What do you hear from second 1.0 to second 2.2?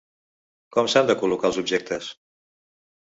de col·locar els objectes?